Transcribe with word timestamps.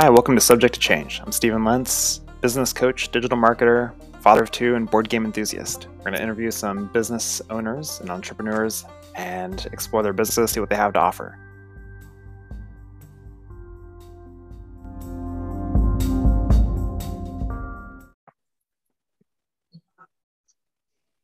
Hi, 0.00 0.08
welcome 0.08 0.36
to 0.36 0.40
Subject 0.40 0.74
to 0.74 0.78
Change. 0.78 1.20
I'm 1.24 1.32
Stephen 1.32 1.64
Lentz, 1.64 2.20
business 2.40 2.72
coach, 2.72 3.08
digital 3.08 3.36
marketer, 3.36 3.92
father 4.20 4.44
of 4.44 4.52
two, 4.52 4.76
and 4.76 4.88
board 4.88 5.08
game 5.08 5.24
enthusiast. 5.24 5.88
We're 5.96 6.04
going 6.04 6.14
to 6.14 6.22
interview 6.22 6.52
some 6.52 6.86
business 6.92 7.42
owners 7.50 7.98
and 8.00 8.08
entrepreneurs 8.08 8.84
and 9.16 9.66
explore 9.72 10.04
their 10.04 10.12
businesses, 10.12 10.52
see 10.52 10.60
what 10.60 10.70
they 10.70 10.76
have 10.76 10.92
to 10.92 11.00
offer. 11.00 11.36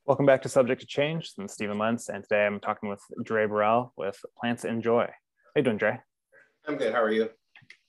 Welcome 0.04 0.26
back 0.26 0.42
to 0.42 0.48
Subject 0.48 0.80
to 0.80 0.86
Change. 0.88 1.30
I'm 1.38 1.46
Stephen 1.46 1.78
Lentz, 1.78 2.08
and 2.08 2.24
today 2.24 2.44
I'm 2.44 2.58
talking 2.58 2.88
with 2.88 3.02
Dre 3.22 3.46
Burrell 3.46 3.92
with 3.96 4.20
PlantsNJoy. 4.42 5.06
How 5.06 5.12
you 5.54 5.62
doing, 5.62 5.76
Dre? 5.76 6.00
I'm 6.66 6.76
good. 6.76 6.92
How 6.92 7.00
are 7.00 7.12
you? 7.12 7.30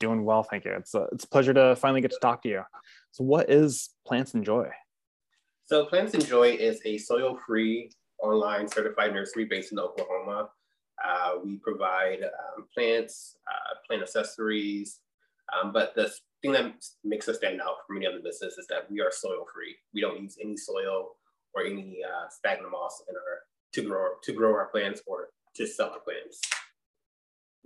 Doing 0.00 0.24
well, 0.24 0.42
thank 0.42 0.64
you. 0.64 0.72
It's 0.72 0.94
a, 0.94 1.06
it's 1.12 1.24
a 1.24 1.28
pleasure 1.28 1.54
to 1.54 1.76
finally 1.76 2.00
get 2.00 2.10
to 2.12 2.18
talk 2.20 2.42
to 2.42 2.48
you. 2.48 2.62
So, 3.12 3.24
what 3.24 3.50
is 3.50 3.90
Plants 4.06 4.34
and 4.34 4.44
Joy? 4.44 4.68
So, 5.66 5.86
PlantsNJoy 5.86 6.56
is 6.56 6.80
a 6.84 6.96
soil-free 6.96 7.90
online 8.22 8.68
certified 8.68 9.12
nursery 9.12 9.46
based 9.46 9.72
in 9.72 9.78
Oklahoma. 9.78 10.48
Uh, 11.04 11.32
we 11.44 11.56
provide 11.56 12.22
um, 12.22 12.66
plants, 12.72 13.36
uh, 13.48 13.74
plant 13.86 14.02
accessories, 14.02 15.00
um, 15.52 15.72
but 15.72 15.94
the 15.96 16.12
thing 16.40 16.52
that 16.52 16.72
makes 17.04 17.28
us 17.28 17.38
stand 17.38 17.60
out 17.60 17.78
from 17.86 17.96
many 17.96 18.06
other 18.06 18.20
businesses 18.22 18.58
is 18.58 18.66
that 18.68 18.90
we 18.90 19.00
are 19.00 19.10
soil-free. 19.10 19.74
We 19.92 20.00
don't 20.00 20.22
use 20.22 20.38
any 20.40 20.56
soil 20.56 21.16
or 21.52 21.64
any 21.64 21.98
uh, 22.04 22.28
sphagnum 22.30 22.70
moss 22.70 23.02
in 23.08 23.16
our 23.16 23.40
to 23.72 23.82
grow 23.82 24.08
to 24.22 24.32
grow 24.32 24.54
our 24.54 24.68
plants 24.68 25.02
or 25.06 25.30
to 25.56 25.66
sell 25.66 25.90
our 25.90 26.00
plants. 26.00 26.40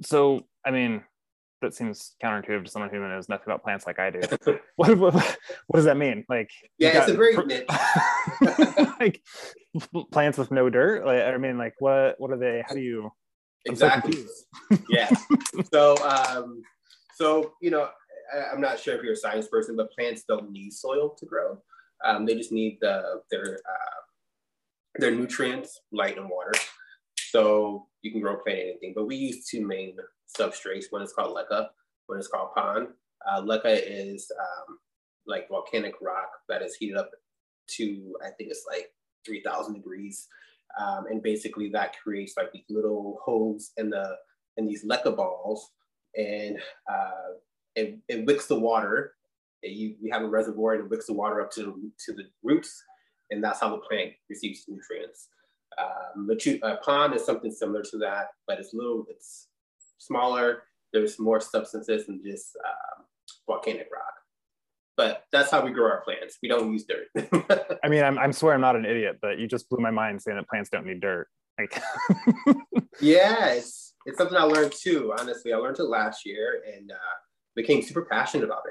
So, 0.03 0.47
I 0.65 0.71
mean, 0.71 1.05
that 1.61 1.75
seems 1.75 2.15
counterintuitive 2.23 2.65
to 2.65 2.71
someone 2.71 2.91
who 2.91 3.01
knows 3.01 3.29
nothing 3.29 3.45
about 3.47 3.63
plants 3.63 3.87
like 3.87 3.99
I 3.99 4.11
do. 4.11 4.21
what, 4.77 4.97
what, 4.99 5.15
what, 5.15 5.77
does 5.77 5.85
that 5.85 5.97
mean? 5.97 6.25
Like, 6.29 6.51
yeah, 6.79 7.05
it's 7.05 7.11
a 7.11 7.15
very 7.15 7.37
like 9.01 9.23
plants 10.11 10.39
with 10.39 10.51
no 10.51 10.71
dirt. 10.71 11.07
Like, 11.07 11.23
I 11.23 11.37
mean, 11.37 11.59
like, 11.59 11.75
what 11.79 12.17
what 12.19 12.31
are 12.31 12.39
they? 12.39 12.63
How 12.67 12.75
do 12.75 12.81
you? 12.81 13.11
exactly. 13.67 14.13
So 14.15 14.79
yeah. 14.89 15.11
so, 15.73 15.97
um, 16.07 16.63
so 17.15 17.53
you 17.61 17.71
know, 17.71 17.89
I, 18.35 18.53
I'm 18.53 18.61
not 18.61 18.79
sure 18.79 18.95
if 18.95 19.03
you're 19.03 19.13
a 19.13 19.17
science 19.17 19.49
person, 19.49 19.77
but 19.77 19.93
plants 19.93 20.25
don't 20.27 20.51
need 20.51 20.73
soil 20.73 21.11
to 21.19 21.27
grow. 21.27 21.59
Um, 22.05 22.25
they 22.25 22.35
just 22.35 22.53
need 22.53 22.79
the 22.81 23.23
their 23.31 23.55
uh, 23.69 24.01
their 24.97 25.11
nutrients, 25.11 25.81
light, 25.93 26.17
and 26.17 26.29
water. 26.29 26.53
So 27.31 27.87
you 28.03 28.11
can 28.11 28.21
grow 28.21 28.37
plant 28.37 28.59
anything. 28.59 28.93
But 28.95 29.07
we 29.07 29.17
use 29.17 29.47
two 29.47 29.67
main 29.67 29.97
substrates. 30.39 30.87
One 30.91 31.03
is 31.03 31.13
called 31.13 31.37
leca, 31.37 31.69
one 32.07 32.19
is 32.19 32.29
called 32.29 32.51
pon. 32.55 32.89
Uh, 33.29 33.43
leca 33.43 33.81
is 33.85 34.31
um, 34.39 34.79
like 35.27 35.49
volcanic 35.49 35.95
rock 36.01 36.31
that 36.49 36.63
is 36.63 36.75
heated 36.77 36.97
up 36.97 37.11
to 37.77 38.17
I 38.25 38.31
think 38.31 38.51
it's 38.51 38.65
like 38.69 38.91
3,000 39.27 39.75
degrees, 39.75 40.27
um, 40.81 41.07
and 41.11 41.23
basically 41.23 41.69
that 41.71 41.97
creates 42.03 42.35
like 42.37 42.53
these 42.53 42.65
little 42.69 43.19
holes 43.23 43.73
in 43.77 43.91
the 43.91 44.17
in 44.57 44.67
these 44.67 44.85
leca 44.85 45.15
balls, 45.17 45.71
and 46.17 46.59
uh, 46.91 47.35
it, 47.77 47.99
it 48.09 48.27
wicks 48.27 48.47
the 48.47 48.59
water 48.59 49.15
you, 49.63 49.97
we 50.03 50.11
have 50.11 50.23
a 50.23 50.29
reservoir 50.29 50.75
and 50.75 50.85
it 50.85 50.91
wicks 50.91 51.07
the 51.07 51.13
water 51.13 51.41
up 51.41 51.51
to 51.53 51.63
the, 51.63 51.91
to 52.07 52.13
the 52.13 52.25
roots, 52.43 52.83
and 53.31 53.43
that's 53.43 53.61
how 53.61 53.71
the 53.71 53.79
plant 53.79 54.13
receives 54.29 54.65
nutrients. 54.69 55.29
Um, 55.79 56.27
the 56.27 56.61
uh, 56.63 56.77
pon 56.85 57.15
is 57.15 57.25
something 57.25 57.51
similar 57.51 57.83
to 57.83 57.99
that, 57.99 58.29
but 58.47 58.59
it's 58.59 58.75
little, 58.75 59.07
it's 59.09 59.49
smaller. 60.01 60.65
There's 60.93 61.21
more 61.21 61.41
substances 61.41 62.07
than 62.07 62.21
just 62.25 62.57
um, 62.67 63.05
volcanic 63.47 63.89
rock. 63.93 64.15
But 64.97 65.25
that's 65.33 65.51
how 65.51 65.65
we 65.65 65.71
grow 65.71 65.87
our 65.87 66.03
plants. 66.03 66.39
We 66.43 66.49
don't 66.49 66.73
use 66.73 66.85
dirt. 66.85 67.07
I 67.85 67.89
mean, 67.89 68.03
I'm, 68.03 68.19
I'm 68.19 68.33
swear 68.33 68.55
I'm 68.55 68.61
not 68.61 68.77
an 68.77 68.85
idiot, 68.85 69.19
but 69.23 69.39
you 69.39 69.47
just 69.47 69.69
blew 69.71 69.79
my 69.79 69.91
mind 69.91 70.21
saying 70.21 70.37
that 70.37 70.49
plants 70.49 70.69
don't 70.69 70.85
need 70.85 71.01
dirt. 71.01 71.29
Like, 71.59 71.81
yeah, 73.01 73.51
it's, 73.51 73.95
it's 74.05 74.19
something 74.19 74.37
I 74.37 74.43
learned 74.43 74.73
too. 74.73 75.15
Honestly, 75.19 75.53
I 75.53 75.57
learned 75.57 75.79
it 75.79 75.85
last 75.85 76.27
year 76.27 76.63
and 76.75 76.91
uh, 76.91 77.17
became 77.55 77.83
super 77.83 78.03
passionate 78.03 78.45
about 78.45 78.63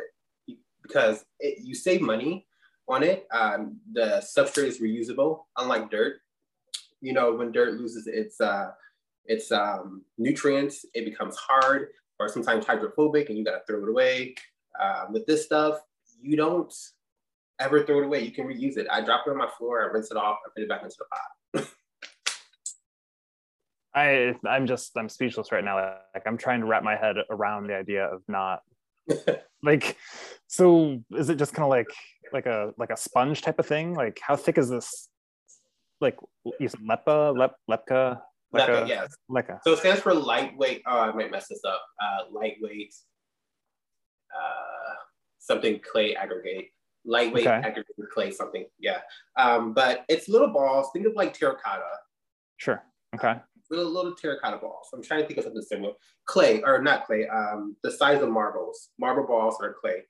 it 0.47 0.57
because 0.83 1.23
it, 1.39 1.59
you 1.63 1.73
save 1.73 2.01
money 2.01 2.45
on 2.87 3.03
it. 3.03 3.27
Um, 3.31 3.77
the 3.91 4.23
substrate 4.37 4.67
is 4.67 4.81
reusable, 4.81 5.43
unlike 5.57 5.89
dirt. 5.89 6.17
You 7.01 7.13
know, 7.13 7.33
when 7.33 7.51
dirt 7.51 7.75
loses 7.75 8.07
its 8.07 8.41
uh, 8.41 8.71
its 9.29 9.51
um, 9.51 10.03
nutrients, 10.17 10.85
it 10.93 11.05
becomes 11.05 11.37
hard 11.37 11.89
or 12.19 12.27
sometimes 12.27 12.65
hydrophobic, 12.65 13.29
and 13.29 13.37
you 13.37 13.45
got 13.45 13.51
to 13.51 13.61
throw 13.65 13.81
it 13.81 13.89
away. 13.89 14.35
Uh, 14.79 15.05
with 15.11 15.25
this 15.25 15.45
stuff, 15.45 15.79
you 16.21 16.35
don't 16.35 16.73
ever 17.59 17.83
throw 17.83 18.01
it 18.01 18.05
away. 18.05 18.21
You 18.21 18.31
can 18.31 18.47
reuse 18.47 18.77
it. 18.77 18.87
I 18.91 19.01
drop 19.01 19.25
it 19.25 19.29
on 19.29 19.37
my 19.37 19.49
floor, 19.57 19.81
I 19.81 19.93
rinse 19.93 20.11
it 20.11 20.17
off, 20.17 20.39
I 20.45 20.49
put 20.53 20.63
it 20.63 20.69
back 20.69 20.83
into 20.83 20.97
the 20.97 21.05
pot. 21.05 21.67
I 23.95 24.35
I'm 24.47 24.67
just 24.67 24.95
I'm 24.97 25.09
speechless 25.09 25.51
right 25.51 25.63
now. 25.63 25.75
Like 26.13 26.23
I'm 26.27 26.37
trying 26.37 26.59
to 26.61 26.67
wrap 26.67 26.83
my 26.83 26.95
head 26.95 27.15
around 27.29 27.67
the 27.67 27.75
idea 27.75 28.05
of 28.05 28.21
not 28.27 28.61
like 29.63 29.97
so 30.47 30.99
is 31.11 31.29
it 31.29 31.35
just 31.35 31.53
kind 31.53 31.63
of 31.63 31.69
like 31.69 31.87
like 32.31 32.45
a 32.45 32.71
like 32.77 32.91
a 32.91 32.97
sponge 32.97 33.41
type 33.41 33.57
of 33.57 33.65
thing 33.65 33.95
like 33.95 34.19
how 34.21 34.35
thick 34.35 34.59
is 34.59 34.69
this 34.69 35.09
like 35.99 36.17
you 36.59 36.67
said 36.67 36.79
lepa 36.81 37.35
lep 37.35 37.55
lepka 37.69 38.21
leca, 38.53 38.87
yes 38.87 39.15
leca 39.29 39.59
so 39.63 39.73
it 39.73 39.79
stands 39.79 40.01
for 40.01 40.13
lightweight 40.13 40.81
oh 40.87 40.99
i 40.99 41.11
might 41.11 41.31
mess 41.31 41.47
this 41.47 41.61
up 41.65 41.81
uh 42.01 42.31
lightweight 42.31 42.93
uh 44.35 44.93
something 45.37 45.79
clay 45.91 46.15
aggregate 46.15 46.69
lightweight 47.05 47.47
okay. 47.47 47.67
aggregate 47.67 47.85
clay 48.13 48.31
something 48.31 48.65
yeah 48.79 48.99
um 49.37 49.73
but 49.73 50.03
it's 50.09 50.27
little 50.27 50.49
balls 50.49 50.87
think 50.93 51.05
of 51.05 51.13
like 51.15 51.33
terracotta 51.33 51.83
sure 52.57 52.83
okay 53.15 53.39
little 53.69 53.91
little 53.91 54.13
terracotta 54.13 54.57
balls. 54.57 54.89
I'm 54.93 55.03
trying 55.03 55.21
to 55.21 55.27
think 55.27 55.37
of 55.37 55.45
something 55.45 55.61
similar. 55.61 55.93
Clay, 56.25 56.61
or 56.63 56.81
not 56.81 57.05
clay, 57.05 57.27
um, 57.27 57.75
the 57.83 57.91
size 57.91 58.21
of 58.21 58.29
marbles. 58.29 58.89
Marble 58.99 59.27
balls 59.27 59.57
are 59.61 59.75
clay. 59.79 60.03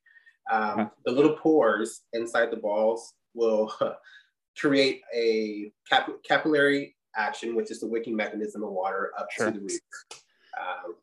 Um, 0.51 0.79
okay. 0.79 0.89
The 1.05 1.11
little 1.11 1.35
pores 1.35 2.01
inside 2.13 2.51
the 2.51 2.57
balls 2.57 3.13
will 3.33 3.73
create 4.59 5.01
a 5.15 5.71
cap- 5.89 6.09
capillary 6.27 6.95
action, 7.15 7.55
which 7.55 7.71
is 7.71 7.79
the 7.79 7.87
wicking 7.87 8.15
mechanism 8.15 8.63
of 8.63 8.71
water 8.71 9.11
up 9.17 9.27
sure. 9.31 9.47
to 9.47 9.51
the 9.51 9.59
roots. 9.59 9.79
Um, 10.59 10.95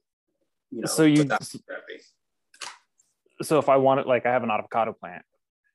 you 0.70 0.80
know, 0.80 0.86
so 0.86 1.04
you 1.04 1.28
so 3.42 3.58
if 3.58 3.68
I 3.68 3.76
want 3.76 4.00
it, 4.00 4.06
like, 4.06 4.24
I 4.24 4.32
have 4.32 4.42
an 4.42 4.50
avocado 4.50 4.92
plant, 4.92 5.22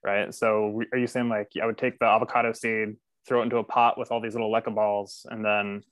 right? 0.04 0.34
So 0.34 0.82
are 0.92 0.98
you 0.98 1.08
saying 1.08 1.30
like 1.30 1.50
I 1.62 1.66
would 1.66 1.78
take 1.78 2.00
the 2.00 2.06
avocado 2.06 2.54
seed, 2.54 2.96
throw 3.28 3.42
it 3.42 3.44
into 3.44 3.58
a 3.58 3.64
pot 3.64 3.98
with 3.98 4.12
all 4.12 4.20
these 4.20 4.34
little 4.34 4.52
leca 4.52 4.74
balls, 4.74 5.26
and 5.30 5.46
then 5.46 5.84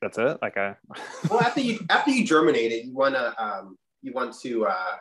that's 0.00 0.18
it 0.18 0.38
like 0.42 0.56
a 0.56 0.76
well 1.30 1.40
after 1.40 1.60
you 1.60 1.78
after 1.90 2.10
you 2.10 2.24
germinate 2.24 2.72
it 2.72 2.84
you 2.84 2.94
want 2.94 3.14
to 3.14 3.42
um 3.42 3.76
you 4.02 4.12
want 4.12 4.34
to 4.40 4.66
uh 4.66 4.96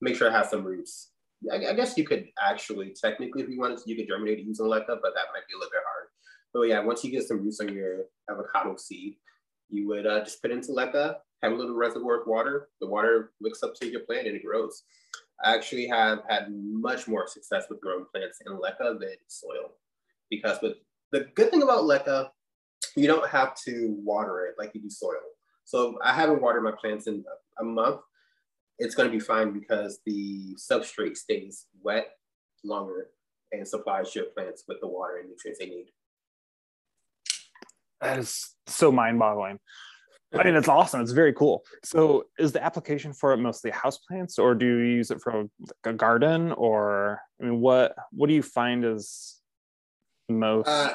make 0.00 0.16
sure 0.16 0.28
it 0.28 0.32
has 0.32 0.50
some 0.50 0.64
roots 0.64 1.10
I, 1.50 1.70
I, 1.70 1.72
guess 1.72 1.96
you 1.96 2.04
could 2.04 2.26
actually 2.42 2.94
technically 3.00 3.42
if 3.42 3.48
you 3.48 3.58
wanted 3.58 3.78
to 3.78 3.84
you 3.86 3.96
could 3.96 4.08
germinate 4.08 4.38
it 4.38 4.44
using 4.44 4.66
leca 4.66 4.86
but 4.86 5.14
that 5.14 5.28
might 5.32 5.46
be 5.48 5.54
a 5.54 5.58
little 5.58 5.70
bit 5.70 5.82
hard 5.86 6.08
but 6.52 6.62
yeah 6.62 6.80
once 6.80 7.04
you 7.04 7.10
get 7.10 7.26
some 7.26 7.42
roots 7.42 7.60
on 7.60 7.74
your 7.74 8.04
avocado 8.30 8.76
seed 8.76 9.16
you 9.68 9.86
would 9.86 10.06
uh, 10.06 10.20
just 10.20 10.40
put 10.42 10.50
it 10.50 10.54
into 10.54 10.72
leca 10.72 11.16
have 11.42 11.52
a 11.52 11.54
little 11.54 11.74
reservoir 11.74 12.20
of 12.20 12.26
water 12.26 12.68
the 12.80 12.86
water 12.86 13.32
wicks 13.40 13.62
up 13.62 13.74
to 13.74 13.90
your 13.90 14.00
plant 14.00 14.26
and 14.26 14.36
it 14.36 14.44
grows 14.44 14.82
i 15.44 15.54
actually 15.54 15.86
have 15.86 16.20
had 16.28 16.48
much 16.50 17.08
more 17.08 17.26
success 17.26 17.64
with 17.68 17.80
growing 17.80 18.04
plants 18.12 18.38
in 18.46 18.52
leca 18.52 18.98
than 18.98 19.16
soil 19.28 19.72
because 20.28 20.58
with 20.62 20.74
the 21.12 21.26
good 21.34 21.50
thing 21.50 21.62
about 21.62 21.82
leca 21.82 22.30
you 22.96 23.06
don't 23.06 23.28
have 23.28 23.54
to 23.54 23.96
water 24.02 24.46
it 24.46 24.54
like 24.58 24.74
you 24.74 24.80
do 24.80 24.90
soil. 24.90 25.20
So 25.64 25.98
I 26.02 26.12
haven't 26.12 26.42
watered 26.42 26.64
my 26.64 26.72
plants 26.72 27.06
in 27.06 27.24
a 27.60 27.64
month. 27.64 28.00
It's 28.78 28.94
going 28.94 29.08
to 29.08 29.16
be 29.16 29.20
fine 29.20 29.52
because 29.52 30.00
the 30.06 30.56
substrate 30.56 31.16
stays 31.16 31.66
wet 31.82 32.08
longer 32.64 33.08
and 33.52 33.66
supplies 33.66 34.14
your 34.14 34.26
plants 34.26 34.64
with 34.66 34.80
the 34.80 34.88
water 34.88 35.18
and 35.18 35.28
nutrients 35.28 35.60
they 35.60 35.66
need. 35.66 35.86
That 38.00 38.18
is 38.18 38.54
so 38.66 38.90
mind 38.90 39.18
boggling. 39.18 39.58
I 40.32 40.44
mean, 40.44 40.54
it's 40.54 40.68
awesome. 40.68 41.00
It's 41.00 41.10
very 41.10 41.32
cool. 41.32 41.64
So, 41.82 42.26
is 42.38 42.52
the 42.52 42.62
application 42.64 43.12
for 43.12 43.32
it 43.32 43.38
mostly 43.38 43.72
house 43.72 43.98
plants, 43.98 44.38
or 44.38 44.54
do 44.54 44.64
you 44.64 44.76
use 44.76 45.10
it 45.10 45.20
for 45.20 45.46
a 45.82 45.92
garden? 45.92 46.52
Or, 46.52 47.20
I 47.40 47.46
mean, 47.46 47.60
what 47.60 47.96
what 48.12 48.28
do 48.28 48.34
you 48.34 48.42
find 48.42 48.84
is 48.84 49.40
most 50.30 50.68
uh, 50.68 50.94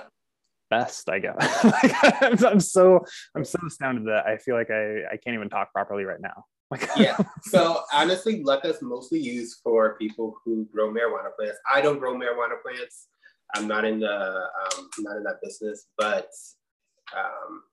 best 0.69 1.09
i 1.09 1.19
guess 1.19 1.35
I'm, 2.21 2.45
I'm, 2.45 2.59
so 2.59 3.03
i'm 3.35 3.45
so 3.45 3.59
astounded 3.67 4.05
that 4.05 4.25
i 4.25 4.37
feel 4.37 4.55
like 4.55 4.71
i 4.71 5.03
i 5.11 5.17
can't 5.17 5.35
even 5.35 5.49
talk 5.49 5.71
properly 5.73 6.03
right 6.05 6.21
now 6.21 6.45
yeah 6.97 7.17
so 7.43 7.81
honestly 7.93 8.43
leca 8.43 8.65
is 8.65 8.81
mostly 8.81 9.19
used 9.19 9.59
for 9.63 9.95
people 9.97 10.35
who 10.43 10.67
grow 10.73 10.91
marijuana 10.91 11.29
plants 11.37 11.57
i 11.71 11.81
don't 11.81 11.99
grow 11.99 12.15
marijuana 12.15 12.61
plants 12.63 13.07
i'm 13.55 13.67
not 13.67 13.85
in 13.85 13.99
the 13.99 14.15
um, 14.15 14.89
not 14.99 15.17
in 15.17 15.23
that 15.23 15.39
business 15.43 15.87
but 15.97 16.27
um, 17.17 17.63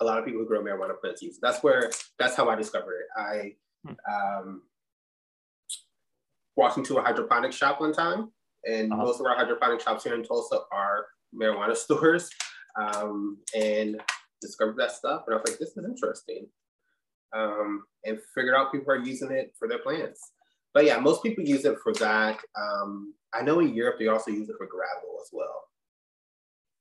a 0.00 0.04
lot 0.04 0.18
of 0.18 0.24
people 0.24 0.40
who 0.40 0.46
grow 0.46 0.62
marijuana 0.62 0.98
plants 1.00 1.22
use 1.22 1.38
that's 1.42 1.62
where 1.62 1.90
that's 2.18 2.34
how 2.34 2.48
i 2.48 2.54
discovered 2.54 2.94
it 2.94 3.20
i 3.20 3.52
hmm. 3.86 3.94
um, 4.12 4.62
walked 6.60 6.76
into 6.76 6.98
a 6.98 7.02
hydroponic 7.02 7.52
shop 7.52 7.80
one 7.80 7.92
time, 7.92 8.30
and 8.64 8.92
uh-huh. 8.92 9.02
most 9.02 9.18
of 9.20 9.26
our 9.26 9.34
hydroponic 9.34 9.80
shops 9.80 10.04
here 10.04 10.14
in 10.14 10.22
Tulsa 10.22 10.60
are 10.70 11.06
marijuana 11.34 11.76
stores, 11.86 12.28
um, 12.78 13.38
and 13.54 14.00
discovered 14.40 14.76
that 14.76 14.92
stuff. 14.92 15.22
And 15.26 15.34
I 15.34 15.38
was 15.38 15.50
like, 15.50 15.58
this 15.58 15.70
is 15.70 15.84
interesting. 15.84 16.46
Um, 17.34 17.84
and 18.04 18.18
figured 18.34 18.54
out 18.54 18.72
people 18.72 18.92
are 18.92 18.98
using 18.98 19.30
it 19.30 19.52
for 19.58 19.68
their 19.68 19.78
plants. 19.78 20.32
But 20.74 20.84
yeah, 20.84 20.98
most 20.98 21.22
people 21.22 21.44
use 21.44 21.64
it 21.64 21.76
for 21.82 21.92
that. 21.94 22.38
Um, 22.60 23.14
I 23.32 23.42
know 23.42 23.60
in 23.60 23.74
Europe 23.74 23.96
they 23.98 24.08
also 24.08 24.30
use 24.30 24.48
it 24.48 24.56
for 24.58 24.66
gravel 24.66 25.18
as 25.20 25.30
well. 25.32 25.64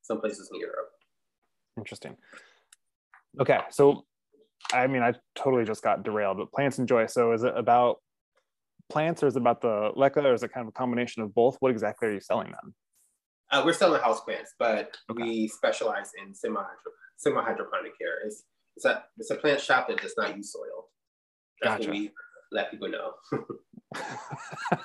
Some 0.02 0.20
places 0.20 0.50
in 0.54 0.60
Europe. 0.60 0.90
Interesting. 1.80 2.18
Okay, 3.40 3.60
so 3.72 4.06
I 4.74 4.88
mean, 4.88 5.02
I 5.02 5.14
totally 5.36 5.66
just 5.66 5.84
got 5.84 6.04
derailed, 6.04 6.38
but 6.38 6.52
PlantsNJoy. 6.52 7.10
So 7.10 7.32
is 7.32 7.44
it 7.44 7.54
about 7.56 7.98
plants 8.90 9.24
or 9.24 9.28
is 9.28 9.36
it 9.36 9.40
about 9.40 9.62
the 9.62 9.92
leca 9.96 10.24
or 10.24 10.34
is 10.34 10.44
it 10.44 10.52
kind 10.52 10.66
of 10.66 10.70
a 10.70 10.78
combination 10.78 11.24
of 11.24 11.34
both? 11.34 11.58
What 11.60 11.72
exactly 11.72 12.10
are 12.10 12.14
you 12.14 12.20
selling 12.20 12.52
them? 12.52 12.74
Uh, 13.52 13.64
we're 13.66 13.74
selling 13.74 14.02
house 14.02 14.22
plants, 14.22 14.54
but 14.60 14.96
okay. 15.10 15.24
we 15.24 15.48
specialize 15.48 16.12
in 16.22 16.36
semi 16.36 16.62
semi 17.18 17.42
hydroponic 17.42 17.98
care. 17.98 18.26
It's 18.26 18.44
it's 18.76 18.86
a 18.86 19.04
it's 19.18 19.32
a 19.32 19.36
plant 19.36 19.60
shop 19.60 19.88
that 19.88 20.02
does 20.02 20.14
not 20.18 20.36
use 20.36 20.54
soil. 20.54 20.90
That's 21.62 21.86
gotcha. 21.86 21.90
what 21.90 21.98
we 21.98 22.12
let 22.52 22.72
people 22.72 22.90
know. 22.90 23.14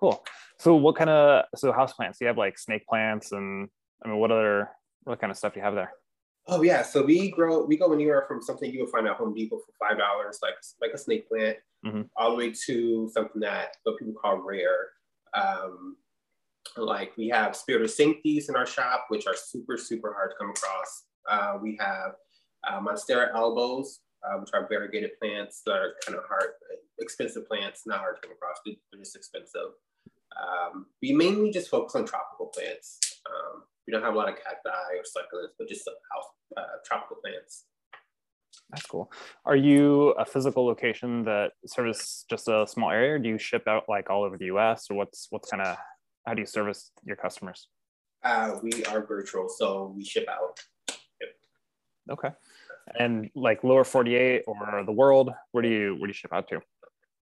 cool. 0.00 0.24
So 0.58 0.74
what 0.74 0.96
kind 0.96 1.10
of 1.10 1.44
so 1.54 1.70
house 1.72 1.92
plants? 1.92 2.18
Do 2.18 2.24
you 2.24 2.28
have 2.28 2.38
like 2.38 2.58
snake 2.58 2.86
plants 2.88 3.30
and 3.32 3.68
I 4.04 4.08
mean 4.08 4.18
what 4.18 4.32
other 4.32 4.70
what 5.04 5.20
kind 5.20 5.30
of 5.30 5.36
stuff 5.36 5.54
do 5.54 5.60
you 5.60 5.64
have 5.64 5.74
there? 5.74 5.92
Oh 6.46 6.62
yeah, 6.62 6.82
so 6.82 7.04
we 7.04 7.30
grow 7.30 7.64
we 7.64 7.76
go 7.76 7.92
anywhere 7.92 8.24
from 8.26 8.42
something 8.42 8.72
you 8.72 8.80
will 8.80 8.90
find 8.90 9.06
at 9.06 9.16
Home 9.16 9.34
Depot 9.34 9.58
for 9.58 9.88
five 9.88 9.98
dollars, 9.98 10.38
like 10.42 10.54
like 10.80 10.92
a 10.92 10.98
snake 10.98 11.28
plant, 11.28 11.58
mm-hmm. 11.84 12.02
all 12.16 12.30
the 12.30 12.36
way 12.36 12.52
to 12.66 13.08
something 13.12 13.40
that 13.40 13.76
what 13.84 13.98
people 13.98 14.14
call 14.14 14.38
rare. 14.38 14.88
Um, 15.34 15.96
like 16.76 17.16
we 17.16 17.28
have 17.28 17.56
Spiritus 17.56 17.96
Sanctis 17.96 18.48
in 18.48 18.56
our 18.56 18.66
shop, 18.66 19.06
which 19.08 19.26
are 19.26 19.36
super 19.36 19.76
super 19.76 20.12
hard 20.12 20.30
to 20.30 20.36
come 20.38 20.50
across. 20.50 21.04
Uh, 21.28 21.58
we 21.62 21.78
have 21.78 22.12
uh, 22.68 22.80
Monstera 22.80 23.32
albos, 23.32 23.98
uh, 24.24 24.38
which 24.38 24.50
are 24.54 24.66
variegated 24.68 25.12
plants 25.20 25.62
that 25.66 25.74
are 25.74 25.94
kind 26.04 26.18
of 26.18 26.24
hard, 26.26 26.50
expensive 26.98 27.46
plants, 27.46 27.82
not 27.86 28.00
hard 28.00 28.16
to 28.16 28.22
come 28.22 28.32
across. 28.32 28.56
They're 28.64 29.00
just 29.00 29.16
expensive. 29.16 29.72
Um, 30.40 30.86
we 31.02 31.12
mainly 31.12 31.50
just 31.50 31.70
focus 31.70 31.94
on 31.94 32.06
tropical 32.06 32.46
plants. 32.46 32.98
Um, 33.26 33.62
we 33.86 33.92
don't 33.92 34.02
have 34.02 34.14
a 34.14 34.16
lot 34.16 34.28
of 34.28 34.36
cacti 34.36 34.68
or 34.68 35.02
succulents, 35.02 35.52
but 35.58 35.68
just 35.68 35.88
house 36.12 36.24
uh, 36.56 36.62
tropical 36.84 37.16
plants. 37.22 37.64
That's 38.70 38.86
cool. 38.86 39.10
Are 39.44 39.56
you 39.56 40.10
a 40.10 40.24
physical 40.24 40.64
location 40.64 41.24
that 41.24 41.52
service 41.66 42.24
just 42.30 42.48
a 42.48 42.66
small 42.68 42.90
area? 42.90 43.14
Or 43.14 43.18
do 43.18 43.28
you 43.28 43.38
ship 43.38 43.66
out 43.66 43.84
like 43.88 44.10
all 44.10 44.22
over 44.22 44.36
the 44.36 44.46
U.S. 44.46 44.86
or 44.90 44.96
what's 44.96 45.26
what's 45.30 45.50
kind 45.50 45.62
of 45.62 45.76
how 46.26 46.34
do 46.34 46.40
you 46.40 46.46
service 46.46 46.92
your 47.04 47.16
customers? 47.16 47.68
Uh, 48.22 48.58
we 48.62 48.84
are 48.84 49.04
virtual, 49.04 49.48
so 49.48 49.92
we 49.96 50.04
ship 50.04 50.28
out. 50.28 50.60
Yep. 50.88 51.30
Okay. 52.12 52.28
And 52.98 53.30
like 53.34 53.64
lower 53.64 53.84
48 53.84 54.44
or 54.46 54.84
the 54.84 54.92
world, 54.92 55.30
where 55.52 55.62
do 55.62 55.68
you 55.68 55.94
where 55.94 56.06
do 56.06 56.08
you 56.08 56.14
ship 56.14 56.32
out 56.32 56.48
to? 56.48 56.60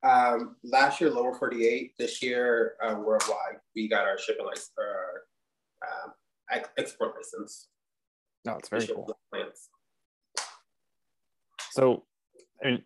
Um, 0.04 0.56
last 0.64 1.00
year, 1.00 1.12
lower 1.12 1.34
48. 1.34 1.94
This 1.98 2.24
year, 2.24 2.74
uh, 2.84 2.96
worldwide. 2.96 3.60
We 3.76 3.88
got 3.88 4.06
our 4.06 4.18
shipping 4.18 4.46
license, 4.46 4.72
our 4.78 5.24
uh, 5.86 6.10
export 6.78 7.16
license. 7.16 7.68
No, 8.46 8.56
it's 8.56 8.70
very 8.70 8.88
cool. 8.88 9.18
Plants. 9.32 9.70
So, 11.72 12.04
I 12.64 12.68
mean, 12.68 12.84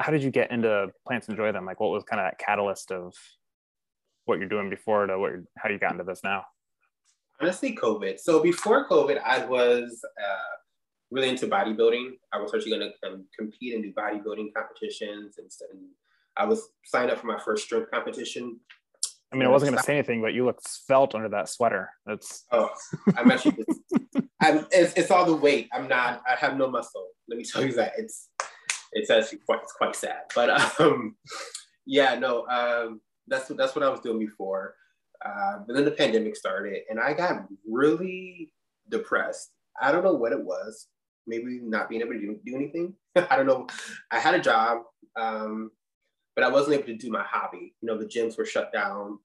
how 0.00 0.10
did 0.10 0.22
you 0.22 0.30
get 0.30 0.50
into 0.50 0.88
PlantsNJoy 1.08 1.52
them? 1.52 1.66
Like, 1.66 1.80
what 1.80 1.90
was 1.90 2.04
kind 2.04 2.20
of 2.20 2.26
that 2.26 2.38
catalyst 2.38 2.90
of 2.90 3.14
what 4.24 4.38
you're 4.38 4.48
doing 4.48 4.70
before 4.70 5.06
to 5.06 5.18
what 5.18 5.32
you're, 5.32 5.44
how 5.58 5.68
you 5.68 5.78
got 5.78 5.92
into 5.92 6.04
this 6.04 6.20
now? 6.24 6.44
Honestly, 7.40 7.76
COVID. 7.76 8.18
So 8.18 8.42
before 8.42 8.88
COVID, 8.88 9.20
I 9.22 9.44
was 9.44 10.00
uh, 10.20 10.56
really 11.10 11.28
into 11.28 11.46
bodybuilding. 11.46 12.12
I 12.32 12.38
was 12.40 12.52
actually 12.54 12.78
going 12.78 12.92
to 13.02 13.08
um, 13.08 13.24
compete 13.38 13.74
and 13.74 13.82
do 13.82 13.92
bodybuilding 13.92 14.52
competitions, 14.54 15.36
and, 15.38 15.50
and 15.70 15.82
I 16.36 16.44
was 16.44 16.68
signed 16.84 17.10
up 17.10 17.18
for 17.18 17.26
my 17.26 17.38
first 17.38 17.64
strength 17.64 17.90
competition 17.90 18.60
I 19.34 19.36
mean, 19.36 19.48
I 19.48 19.50
wasn't 19.50 19.72
going 19.72 19.78
to 19.78 19.84
say 19.84 19.94
anything, 19.94 20.22
but 20.22 20.32
you 20.32 20.44
look 20.44 20.60
svelte 20.66 21.16
under 21.16 21.28
that 21.30 21.48
sweater. 21.48 21.90
That's 22.06 22.44
oh, 22.52 22.70
I'm 23.16 23.30
actually. 23.32 23.64
I'm, 24.40 24.66
it's, 24.70 24.92
it's 24.94 25.10
all 25.10 25.24
the 25.24 25.34
weight. 25.34 25.68
I'm 25.72 25.88
not. 25.88 26.22
I 26.28 26.36
have 26.36 26.56
no 26.56 26.70
muscle. 26.70 27.08
Let 27.28 27.38
me 27.38 27.44
tell 27.44 27.64
you 27.64 27.72
that. 27.72 27.94
It's 27.98 28.28
it's 28.92 29.10
actually 29.10 29.38
quite 29.44 29.60
it's 29.62 29.72
quite 29.72 29.96
sad. 29.96 30.20
But 30.36 30.80
um, 30.80 31.16
yeah, 31.84 32.14
no. 32.14 32.46
Um, 32.46 33.00
that's 33.26 33.50
what 33.50 33.58
that's 33.58 33.74
what 33.74 33.84
I 33.84 33.88
was 33.88 34.00
doing 34.00 34.20
before. 34.20 34.76
Uh, 35.24 35.58
but 35.66 35.74
then 35.74 35.84
the 35.84 35.90
pandemic 35.90 36.36
started, 36.36 36.82
and 36.88 37.00
I 37.00 37.12
got 37.12 37.46
really 37.68 38.52
depressed. 38.88 39.50
I 39.82 39.90
don't 39.90 40.04
know 40.04 40.14
what 40.14 40.32
it 40.32 40.44
was. 40.44 40.86
Maybe 41.26 41.58
not 41.60 41.88
being 41.88 42.02
able 42.02 42.12
to 42.12 42.20
do, 42.20 42.38
do 42.46 42.54
anything. 42.54 42.94
I 43.16 43.34
don't 43.34 43.46
know. 43.46 43.66
I 44.12 44.20
had 44.20 44.34
a 44.34 44.40
job. 44.40 44.82
Um, 45.16 45.70
but 46.34 46.44
I 46.44 46.48
wasn't 46.48 46.74
able 46.74 46.86
to 46.86 46.96
do 46.96 47.10
my 47.10 47.22
hobby. 47.22 47.74
You 47.80 47.86
know, 47.86 47.98
the 47.98 48.06
gyms 48.06 48.36
were 48.36 48.44
shut 48.44 48.72
down. 48.72 49.18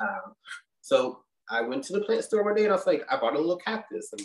Um, 0.00 0.34
so 0.80 1.20
I 1.50 1.60
went 1.62 1.84
to 1.84 1.92
the 1.92 2.00
plant 2.00 2.24
store 2.24 2.44
one 2.44 2.54
day 2.54 2.64
and 2.64 2.72
I 2.72 2.76
was 2.76 2.86
like, 2.86 3.02
I 3.10 3.16
bought 3.16 3.34
a 3.34 3.38
little 3.38 3.56
cactus. 3.56 4.12
And 4.12 4.22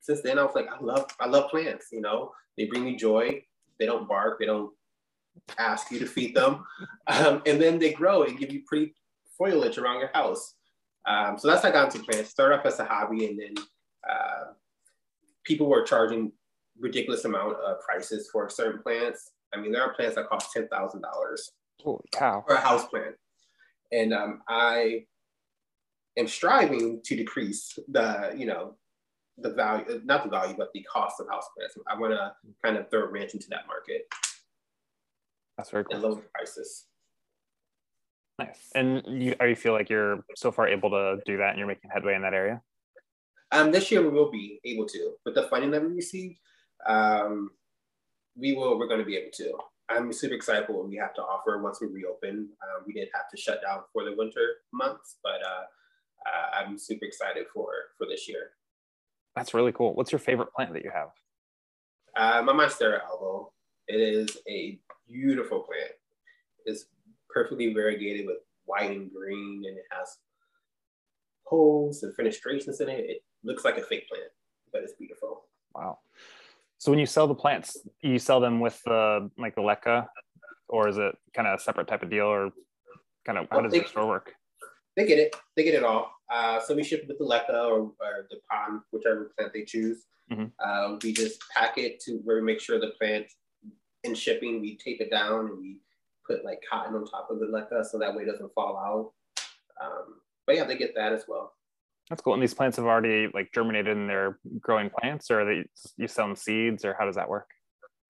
since 0.00 0.22
then 0.22 0.38
I 0.38 0.44
was 0.44 0.54
like, 0.54 0.66
I 0.72 0.82
love, 0.82 1.06
I 1.20 1.26
love 1.26 1.50
plants, 1.50 1.88
you 1.92 2.00
know, 2.00 2.32
they 2.56 2.66
bring 2.66 2.84
me 2.84 2.96
joy. 2.96 3.42
They 3.78 3.86
don't 3.86 4.08
bark. 4.08 4.38
They 4.38 4.46
don't 4.46 4.72
ask 5.58 5.90
you 5.90 5.98
to 5.98 6.06
feed 6.06 6.34
them. 6.34 6.64
Um, 7.06 7.42
and 7.44 7.60
then 7.60 7.78
they 7.78 7.92
grow 7.92 8.22
and 8.22 8.38
give 8.38 8.50
you 8.50 8.62
pretty 8.66 8.94
foliage 9.36 9.76
around 9.76 10.00
your 10.00 10.08
house. 10.14 10.54
Um, 11.04 11.36
so 11.38 11.48
that's 11.48 11.62
how 11.62 11.68
I 11.68 11.72
got 11.72 11.94
into 11.94 12.02
plants. 12.02 12.30
Started 12.30 12.60
off 12.60 12.64
as 12.64 12.80
a 12.80 12.84
hobby 12.86 13.26
and 13.26 13.38
then 13.38 13.54
uh, 14.08 14.52
people 15.44 15.68
were 15.68 15.82
charging 15.82 16.32
ridiculous 16.78 17.24
amount 17.24 17.56
of 17.58 17.80
prices 17.80 18.28
for 18.32 18.48
certain 18.48 18.82
plants. 18.82 19.32
I 19.52 19.60
mean, 19.60 19.70
there 19.70 19.82
are 19.82 19.94
plants 19.94 20.16
that 20.16 20.28
cost 20.28 20.50
ten 20.52 20.66
thousand 20.68 21.02
dollars. 21.02 21.52
Holy 21.82 22.04
cow! 22.10 22.42
For 22.46 22.54
a 22.54 22.60
house 22.60 22.86
plant, 22.86 23.14
and 23.94 24.12
um, 24.12 24.42
I 24.48 25.04
am 26.16 26.26
striving 26.26 27.00
to 27.04 27.16
decrease 27.16 27.78
the, 27.88 28.34
you 28.36 28.46
know, 28.46 28.74
the 29.38 29.50
value, 29.50 30.00
not 30.04 30.24
the 30.24 30.30
value, 30.30 30.54
but 30.56 30.70
the 30.74 30.82
cost 30.82 31.20
of 31.20 31.28
house 31.28 31.46
plants. 31.56 31.76
I 31.86 31.98
want 31.98 32.12
to 32.12 32.32
kind 32.64 32.76
of 32.76 32.90
throw 32.90 33.04
a 33.04 33.08
wrench 33.08 33.34
into 33.34 33.48
that 33.50 33.66
market. 33.66 34.02
That's 35.56 35.70
very 35.70 35.84
cool. 35.84 35.94
And 35.94 36.02
lower 36.02 36.22
prices. 36.34 36.84
Nice. 38.38 38.70
And 38.74 39.02
you, 39.06 39.34
are 39.38 39.48
you 39.48 39.54
feel 39.54 39.72
like 39.72 39.88
you're 39.88 40.24
so 40.36 40.50
far 40.50 40.66
able 40.68 40.90
to 40.90 41.18
do 41.24 41.36
that, 41.38 41.50
and 41.50 41.58
you're 41.58 41.68
making 41.68 41.90
headway 41.92 42.14
in 42.14 42.22
that 42.22 42.34
area? 42.34 42.60
Um, 43.52 43.70
this 43.70 43.92
year 43.92 44.02
we 44.02 44.08
will 44.08 44.32
be 44.32 44.60
able 44.64 44.86
to, 44.86 45.12
with 45.24 45.36
the 45.36 45.44
funding 45.44 45.70
that 45.70 45.82
we 45.82 45.94
received. 45.94 46.38
Um, 46.86 47.50
we 48.36 48.54
will. 48.54 48.76
We're 48.76 48.88
going 48.88 49.00
to 49.00 49.06
be 49.06 49.16
able 49.16 49.30
to. 49.34 49.52
I'm 49.90 50.12
super 50.12 50.34
excited 50.34 50.66
for 50.66 50.72
what 50.72 50.88
we 50.88 50.96
have 50.96 51.14
to 51.14 51.22
offer 51.22 51.60
once 51.62 51.80
we 51.80 51.88
reopen. 51.88 52.48
Um, 52.62 52.84
we 52.86 52.94
did 52.94 53.08
have 53.14 53.28
to 53.30 53.36
shut 53.36 53.60
down 53.62 53.80
for 53.92 54.04
the 54.04 54.14
winter 54.16 54.46
months, 54.72 55.16
but 55.22 55.42
uh, 55.44 55.64
uh, 56.26 56.60
I'm 56.60 56.78
super 56.78 57.04
excited 57.04 57.46
for 57.52 57.70
for 57.98 58.06
this 58.06 58.28
year. 58.28 58.50
That's 59.36 59.52
really 59.52 59.72
cool. 59.72 59.94
What's 59.94 60.12
your 60.12 60.20
favorite 60.20 60.52
plant 60.54 60.72
that 60.72 60.84
you 60.84 60.90
have? 60.90 61.08
Uh, 62.16 62.42
my 62.42 62.52
Monstera 62.52 63.00
albo. 63.04 63.52
It 63.88 64.00
is 64.00 64.38
a 64.48 64.78
beautiful 65.06 65.60
plant. 65.60 65.90
It's 66.64 66.86
perfectly 67.28 67.74
variegated 67.74 68.26
with 68.26 68.38
white 68.64 68.90
and 68.90 69.12
green, 69.12 69.64
and 69.66 69.76
it 69.76 69.84
has 69.90 70.16
holes 71.42 72.02
and 72.02 72.16
fenestrations 72.16 72.80
in 72.80 72.88
it. 72.88 73.00
It 73.00 73.24
looks 73.42 73.64
like 73.64 73.76
a 73.76 73.82
fake 73.82 74.08
plant, 74.08 74.30
but 74.72 74.82
it's 74.82 74.94
beautiful. 74.94 75.44
Wow. 75.74 75.98
So 76.78 76.90
when 76.90 76.98
you 76.98 77.06
sell 77.06 77.26
the 77.26 77.34
plants, 77.34 77.78
you 78.02 78.18
sell 78.18 78.40
them 78.40 78.60
with 78.60 78.80
the 78.84 79.30
like 79.38 79.54
the 79.54 79.62
leca, 79.62 80.06
or 80.68 80.88
is 80.88 80.98
it 80.98 81.16
kind 81.34 81.48
of 81.48 81.58
a 81.58 81.62
separate 81.62 81.88
type 81.88 82.02
of 82.02 82.10
deal, 82.10 82.26
or 82.26 82.50
kind 83.24 83.38
of 83.38 83.46
what 83.50 83.64
does 83.64 83.74
your 83.74 83.86
store 83.86 84.06
work? 84.06 84.34
They 84.96 85.06
get 85.06 85.18
it. 85.18 85.34
They 85.56 85.64
get 85.64 85.74
it 85.74 85.82
all. 85.82 86.12
Uh, 86.32 86.60
so 86.60 86.74
we 86.74 86.84
ship 86.84 87.02
it 87.02 87.08
with 87.08 87.18
the 87.18 87.24
leca 87.24 87.68
or, 87.68 87.80
or 87.80 88.26
the 88.30 88.36
pon, 88.50 88.82
whichever 88.92 89.32
plant 89.36 89.52
they 89.52 89.64
choose. 89.64 90.04
Mm-hmm. 90.32 90.46
Uh, 90.58 90.96
we 91.02 91.12
just 91.12 91.42
pack 91.54 91.76
it 91.78 92.00
to 92.00 92.20
where 92.24 92.36
we 92.36 92.42
make 92.42 92.60
sure 92.60 92.80
the 92.80 92.92
plant 92.98 93.26
in 94.04 94.14
shipping 94.14 94.60
we 94.60 94.76
tape 94.76 95.00
it 95.00 95.10
down 95.10 95.46
and 95.46 95.58
we 95.58 95.80
put 96.26 96.44
like 96.44 96.60
cotton 96.70 96.94
on 96.94 97.04
top 97.06 97.28
of 97.30 97.40
the 97.40 97.46
leca 97.46 97.84
so 97.84 97.98
that 97.98 98.14
way 98.14 98.22
it 98.22 98.26
doesn't 98.26 98.52
fall 98.54 98.76
out. 98.78 99.12
Um, 99.82 100.20
but 100.46 100.56
yeah, 100.56 100.64
they 100.64 100.76
get 100.76 100.94
that 100.94 101.12
as 101.12 101.24
well. 101.26 101.53
That's 102.10 102.20
cool. 102.20 102.34
And 102.34 102.42
these 102.42 102.54
plants 102.54 102.76
have 102.76 102.86
already 102.86 103.28
like 103.32 103.50
germinated 103.54 103.96
and 103.96 104.08
they're 104.08 104.38
growing 104.60 104.90
plants, 104.90 105.30
or 105.30 105.44
they 105.44 105.64
you 105.96 106.06
sell 106.06 106.26
them 106.26 106.36
seeds, 106.36 106.84
or 106.84 106.94
how 106.98 107.06
does 107.06 107.16
that 107.16 107.28
work? 107.28 107.48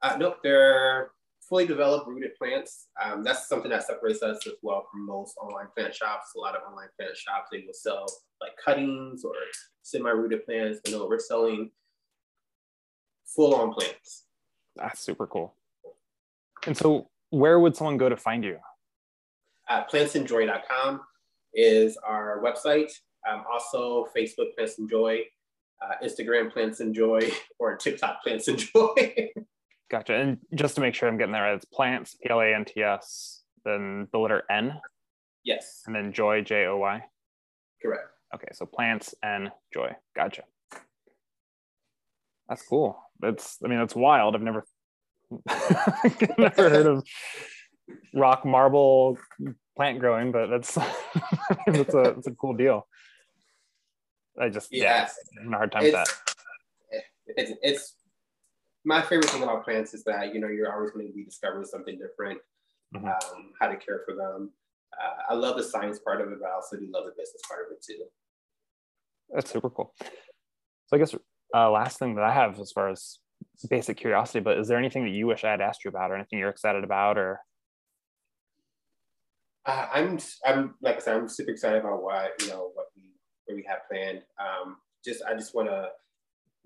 Uh, 0.03 0.17
nope, 0.19 0.39
they're 0.43 1.11
fully 1.49 1.67
developed 1.67 2.09
rooted 2.09 2.35
plants. 2.37 2.89
Um, 3.03 3.23
that's 3.23 3.49
something 3.49 3.71
that 3.71 3.87
separates 3.87 4.23
us 4.23 4.47
as 4.47 4.55
well 4.63 4.87
from 4.91 5.07
most 5.07 5.37
online 5.37 5.67
plant 5.77 5.95
shops. 5.95 6.33
A 6.37 6.41
lot 6.41 6.57
of 6.57 6.63
online 6.69 6.89
plant 6.99 7.17
shops 7.17 7.49
they 7.53 7.59
will 7.67 7.75
sell 7.75 8.07
like 8.41 8.53
cuttings 8.63 9.25
or 9.25 9.35
semi-rooted 9.83 10.45
plants, 10.45 10.81
but 10.83 10.93
no, 10.93 11.07
we're 11.07 11.19
selling 11.19 11.71
full-on 13.27 13.73
plants. 13.73 14.25
That's 14.77 15.01
super 15.01 15.27
cool. 15.27 15.55
And 16.67 16.77
so, 16.77 17.09
where 17.31 17.61
would 17.61 17.77
someone 17.77 17.97
go 17.97 18.09
to 18.09 18.17
find 18.17 18.45
you? 18.45 18.59
Uh, 19.69 19.85
plantsnjoy.com 19.85 21.01
is 21.55 21.97
our 21.99 22.43
website. 22.43 22.91
Um, 23.31 23.45
also, 23.51 24.07
Facebook 24.17 24.49
PlantsNJoy, 24.59 25.23
uh, 25.83 26.05
Instagram 26.05 26.53
PlantsNJoy, 26.53 27.33
or 27.59 27.77
TikTok 27.77 28.19
PlantsNJoy. 28.27 29.29
gotcha. 29.91 30.15
And 30.15 30.39
just 30.55 30.75
to 30.77 30.81
make 30.81 30.95
sure 30.95 31.09
I'm 31.09 31.19
getting 31.19 31.33
there, 31.33 31.53
it's 31.55 31.65
plants, 31.65 32.17
P 32.23 32.31
L 32.31 32.41
A 32.41 32.55
N 32.55 32.65
T 32.65 32.83
S, 32.83 33.43
then 33.65 34.09
the 34.13 34.19
letter 34.19 34.43
N. 34.51 34.81
Yes. 35.45 35.83
And 35.87 35.95
then 35.95 36.13
joy, 36.13 36.43
J 36.43 36.67
O 36.67 36.79
Y. 36.79 37.05
Correct. 37.83 38.09
Okay, 38.35 38.49
so 38.53 38.67
plants 38.67 39.15
and 39.23 39.51
joy. 39.73 39.95
Gotcha. 40.17 40.43
That's 42.49 42.67
cool. 42.67 42.99
That's 43.21 43.59
I 43.65 43.69
mean 43.69 43.79
that's 43.79 43.95
wild. 43.95 44.35
I've 44.35 44.43
never 44.43 44.65
never 46.39 46.71
heard 46.71 46.87
of 46.87 47.05
rock 48.15 48.45
marble 48.45 49.19
plant 49.77 49.99
growing, 49.99 50.33
but 50.33 50.49
that's 50.49 50.75
that's 51.67 51.95
a 51.95 52.13
that's 52.15 52.27
a 52.27 52.33
cool 52.33 52.55
deal. 52.55 52.87
I 54.39 54.49
just 54.49 54.69
yeah, 54.73 55.09
yeah 55.41 55.49
a 55.49 55.57
hard 55.57 55.73
time 55.73 55.85
with 55.85 55.93
that. 55.93 56.09
It's 57.27 57.53
it's 57.63 57.95
my 58.85 59.01
favorite 59.01 59.31
thing 59.31 59.43
about 59.43 59.65
plants 59.65 59.95
is 59.95 60.05
that 60.05 60.35
you 60.35 60.41
know 60.41 60.49
you're 60.49 60.73
always 60.73 60.91
going 60.91 61.07
to 61.07 61.13
be 61.13 61.25
discovering 61.25 61.65
something 61.65 61.99
different, 61.99 62.41
mm-hmm. 62.95 63.07
um, 63.07 63.53
how 63.61 63.69
to 63.69 63.77
care 63.77 64.03
for 64.05 64.15
them. 64.15 64.51
Uh, 64.93 65.33
I 65.33 65.35
love 65.35 65.57
the 65.57 65.63
science 65.63 65.99
part 65.99 66.21
of 66.21 66.29
it, 66.29 66.39
but 66.41 66.49
I 66.49 66.55
also 66.55 66.77
do 66.77 66.87
love 66.91 67.05
the 67.05 67.13
business 67.13 67.43
part 67.49 67.67
of 67.67 67.73
it 67.73 67.85
too. 67.85 68.05
That's 69.31 69.51
super 69.51 69.71
cool. 69.71 69.95
So 70.87 70.97
I 70.97 70.99
guess 70.99 71.15
uh, 71.55 71.71
last 71.71 71.99
thing 71.99 72.15
that 72.17 72.25
I 72.25 72.33
have 72.33 72.61
as 72.61 72.73
far 72.73 72.91
as 72.91 73.19
basic 73.69 73.97
curiosity, 73.97 74.41
but 74.41 74.59
is 74.59 74.69
there 74.69 74.79
anything 74.79 75.05
that 75.05 75.11
you 75.11 75.27
wish 75.27 75.45
I 75.45 75.51
had 75.51 75.61
asked 75.61 75.85
you 75.85 75.89
about, 75.89 76.11
or 76.11 76.17
anything 76.17 76.39
you're 76.39 76.51
excited 76.51 76.85
about, 76.85 77.19
or? 77.19 77.41
Uh, 79.67 79.87
I'm 79.93 80.19
I'm 80.45 80.75
like 80.83 80.97
I 80.97 81.01
said, 81.01 81.17
I'm 81.17 81.29
super 81.29 81.53
excited 81.53 81.81
about 81.81 82.03
what 82.03 82.33
you 82.43 82.49
know 82.49 82.71
what 82.75 82.87
what 83.47 83.57
we 83.57 83.65
have 83.69 83.89
planned. 83.91 84.23
Um, 84.39 84.77
just 85.05 85.23
I 85.25 85.35
just 85.35 85.55
want 85.55 85.69
to. 85.69 85.89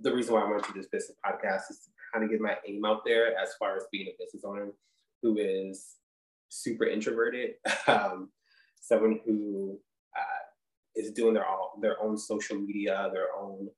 The 0.00 0.14
reason 0.14 0.34
why 0.34 0.42
I 0.42 0.50
went 0.50 0.64
to 0.64 0.72
this 0.72 0.86
business 0.86 1.16
podcast 1.26 1.70
is 1.70 1.78
to 1.80 1.90
kind 2.12 2.24
of 2.24 2.30
get 2.30 2.40
my 2.40 2.56
aim 2.66 2.84
out 2.84 3.02
there 3.04 3.36
as 3.36 3.54
far 3.58 3.76
as 3.76 3.84
being 3.90 4.06
a 4.06 4.14
business 4.18 4.44
owner 4.44 4.68
who 5.22 5.36
is 5.38 5.96
super 6.48 6.84
introverted, 6.84 7.54
um, 7.88 8.30
someone 8.80 9.20
who 9.24 9.78
uh, 10.16 10.44
is 10.94 11.10
doing 11.10 11.34
their 11.34 11.46
all 11.46 11.78
their 11.80 12.00
own 12.02 12.16
social 12.16 12.56
media, 12.56 13.10
their 13.12 13.28
own 13.38 13.68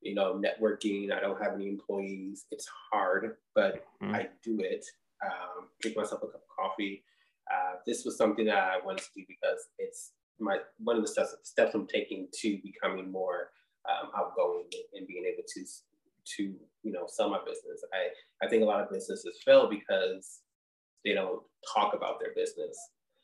you 0.00 0.14
know 0.14 0.40
networking. 0.40 1.12
I 1.12 1.20
don't 1.20 1.42
have 1.42 1.54
any 1.54 1.68
employees. 1.68 2.46
It's 2.50 2.68
hard, 2.90 3.36
but 3.54 3.84
mm-hmm. 4.02 4.14
I 4.14 4.28
do 4.42 4.60
it. 4.60 4.84
Um, 5.24 5.68
drink 5.82 5.96
myself 5.96 6.22
a 6.22 6.26
cup 6.26 6.36
of 6.36 6.56
coffee. 6.56 7.04
Uh, 7.52 7.76
this 7.86 8.04
was 8.04 8.16
something 8.16 8.46
that 8.46 8.56
I 8.56 8.76
wanted 8.84 9.04
to 9.04 9.10
do 9.16 9.24
because 9.26 9.68
it's 9.78 10.12
my 10.40 10.58
one 10.78 10.96
of 10.96 11.02
the 11.02 11.08
steps 11.08 11.34
steps 11.42 11.74
I'm 11.74 11.86
taking 11.86 12.28
to 12.40 12.58
becoming 12.62 13.10
more 13.10 13.50
um, 13.88 14.10
outgoing 14.16 14.64
and 14.94 15.06
being 15.06 15.24
able 15.24 15.44
to 15.46 15.64
to 16.36 16.42
you 16.82 16.92
know 16.92 17.06
sell 17.06 17.30
my 17.30 17.38
business. 17.38 17.82
I 17.92 18.46
I 18.46 18.48
think 18.48 18.62
a 18.62 18.66
lot 18.66 18.80
of 18.80 18.90
businesses 18.90 19.38
fail 19.44 19.68
because 19.68 20.40
they 21.04 21.14
don't 21.14 21.42
talk 21.74 21.94
about 21.94 22.20
their 22.20 22.34
business. 22.34 22.76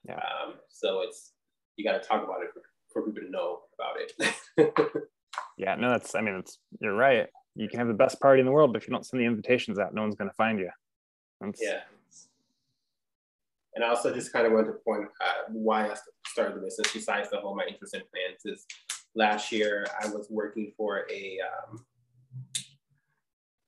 Yeah. 0.06 0.16
Um, 0.16 0.54
so 0.68 1.02
it's 1.02 1.32
you 1.76 1.84
got 1.84 2.00
to 2.00 2.08
talk 2.08 2.22
about 2.22 2.42
it 2.42 2.50
for, 2.52 2.62
for 2.92 3.02
people 3.06 3.22
to 3.22 3.30
know 3.30 3.60
about 3.78 3.96
it. 3.98 4.92
yeah, 5.58 5.74
no, 5.76 5.90
that's 5.90 6.14
I 6.14 6.20
mean, 6.20 6.36
it's 6.36 6.58
you're 6.80 6.94
right. 6.94 7.26
You 7.56 7.68
can 7.68 7.78
have 7.78 7.88
the 7.88 7.94
best 7.94 8.20
party 8.20 8.40
in 8.40 8.46
the 8.46 8.52
world, 8.52 8.72
but 8.72 8.82
if 8.82 8.88
you 8.88 8.92
don't 8.92 9.06
send 9.06 9.20
the 9.20 9.26
invitations 9.26 9.78
out, 9.78 9.94
no 9.94 10.02
one's 10.02 10.16
going 10.16 10.30
to 10.30 10.34
find 10.34 10.58
you. 10.58 10.70
That's... 11.40 11.62
Yeah. 11.62 11.80
And 13.74 13.84
I 13.84 13.88
also 13.88 14.14
just 14.14 14.32
kind 14.32 14.46
of 14.46 14.52
wanted 14.52 14.68
to 14.68 14.78
point 14.84 15.08
uh, 15.20 15.50
why 15.52 15.88
I 15.88 15.96
started 16.26 16.56
the 16.56 16.60
business, 16.60 16.92
besides 16.92 17.30
the 17.30 17.38
whole 17.38 17.56
my 17.56 17.64
interest 17.64 17.94
in 17.94 18.02
plants, 18.12 18.46
is 18.46 18.66
last 19.14 19.50
year 19.50 19.86
I 20.00 20.06
was 20.08 20.28
working 20.30 20.72
for 20.76 21.06
a 21.10 21.38
um, 21.40 21.84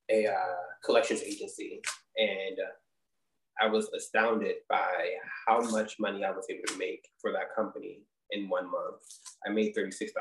a 0.09 0.27
uh, 0.27 0.55
collections 0.85 1.21
agency, 1.21 1.81
and 2.17 2.57
uh, 2.59 3.65
I 3.65 3.67
was 3.67 3.89
astounded 3.89 4.55
by 4.69 5.15
how 5.45 5.59
much 5.61 5.99
money 5.99 6.23
I 6.23 6.31
was 6.31 6.45
able 6.49 6.67
to 6.67 6.77
make 6.77 7.05
for 7.19 7.31
that 7.33 7.53
company 7.55 7.99
in 8.31 8.49
one 8.49 8.69
month. 8.71 9.01
I 9.45 9.49
made 9.49 9.75
$36,000 9.75 10.11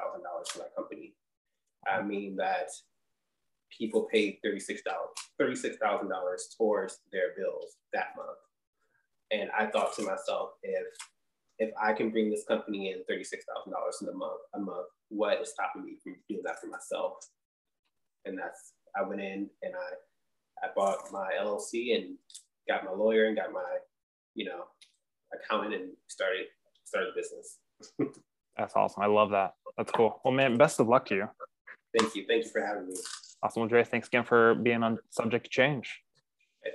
for 0.49 0.59
that 0.59 0.75
company. 0.75 1.14
I 1.87 2.02
mean 2.02 2.37
that 2.37 2.69
people 3.76 4.09
paid 4.12 4.38
$36,000 4.45 4.81
$36,000 5.40 6.09
towards 6.57 6.99
their 7.12 7.35
bills 7.37 7.76
that 7.93 8.09
month. 8.16 8.38
And 9.30 9.50
I 9.59 9.66
thought 9.66 9.95
to 9.97 10.02
myself, 10.02 10.50
if 10.62 10.87
if 11.59 11.71
I 11.83 11.92
can 11.92 12.11
bring 12.11 12.30
this 12.30 12.45
company 12.47 12.92
in 12.92 12.99
$36,000 13.11 13.33
in 14.02 14.09
a 14.09 14.12
month, 14.12 14.40
a 14.54 14.59
month, 14.59 14.88
what 15.09 15.40
is 15.40 15.50
stopping 15.50 15.85
me 15.85 15.97
from 16.02 16.16
doing 16.28 16.42
that 16.45 16.61
for 16.61 16.66
myself? 16.66 17.14
And 18.25 18.38
that's, 18.38 18.73
I 18.95 19.02
went 19.02 19.21
in 19.21 19.49
and 19.62 19.73
I, 19.75 20.66
I 20.66 20.71
bought 20.75 20.99
my 21.12 21.30
LLC 21.40 21.97
and 21.97 22.16
got 22.68 22.85
my 22.85 22.90
lawyer 22.90 23.26
and 23.26 23.37
got 23.37 23.52
my, 23.52 23.64
you 24.35 24.45
know, 24.45 24.64
accountant 25.33 25.75
and 25.75 25.92
started 26.09 26.47
started 26.85 27.14
business. 27.14 27.59
That's 28.56 28.75
awesome. 28.75 29.02
I 29.02 29.06
love 29.06 29.30
that. 29.30 29.54
That's 29.76 29.92
cool. 29.92 30.21
Well, 30.25 30.33
man, 30.33 30.56
best 30.56 30.80
of 30.80 30.88
luck 30.88 31.06
to 31.06 31.14
you. 31.14 31.28
Thank 31.99 32.14
you. 32.14 32.25
Thank 32.26 32.45
you 32.45 32.50
for 32.50 32.64
having 32.64 32.88
me. 32.88 32.95
Awesome. 33.42 33.61
Well, 33.61 33.68
Dre, 33.68 33.85
thanks 33.85 34.09
again 34.09 34.25
for 34.25 34.54
being 34.54 34.83
on 34.83 34.99
Subject 35.11 35.45
to 35.45 35.50
Change. 35.50 36.00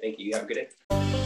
thank 0.02 0.20
you. 0.20 0.28
You 0.28 0.36
have 0.36 0.44
a 0.44 0.48
good 0.48 0.68
day. 0.90 1.21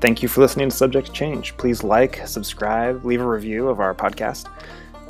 Thank 0.00 0.22
you 0.22 0.28
for 0.28 0.40
listening 0.40 0.70
to 0.70 0.74
Subject 0.74 1.12
Change. 1.12 1.54
Please 1.58 1.84
like, 1.84 2.26
subscribe, 2.26 3.04
leave 3.04 3.20
a 3.20 3.26
review 3.26 3.68
of 3.68 3.80
our 3.80 3.94
podcast. 3.94 4.50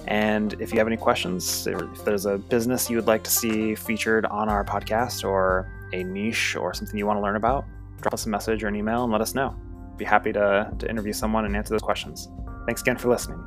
And 0.09 0.55
if 0.55 0.73
you 0.73 0.79
have 0.79 0.89
any 0.89 0.97
questions, 0.97 1.65
if 1.69 2.05
there's 2.05 2.27
a 2.27 2.39
business 2.39 2.91
you 2.91 2.97
would 2.97 3.07
like 3.07 3.23
to 3.23 3.31
see 3.31 3.77
featured 3.77 4.27
on 4.27 4.49
our 4.49 4.65
podcast 4.65 5.23
or 5.23 5.71
a 5.93 6.03
niche 6.03 6.57
or 6.57 6.75
something 6.75 6.99
you 6.99 7.07
want 7.07 7.19
to 7.19 7.23
learn 7.23 7.37
about, 7.37 7.67
drop 8.01 8.15
us 8.15 8.27
a 8.27 8.29
message 8.29 8.65
or 8.65 8.67
an 8.67 8.75
email 8.75 9.05
and 9.05 9.13
let 9.13 9.21
us 9.21 9.33
know. 9.33 9.55
Be 9.97 10.05
happy 10.05 10.33
to, 10.33 10.75
to 10.77 10.91
interview 10.91 11.13
someone 11.13 11.45
and 11.45 11.55
answer 11.55 11.73
those 11.73 11.83
questions. 11.83 12.29
Thanks 12.67 12.81
again 12.81 12.97
for 12.97 13.11
listening. 13.11 13.41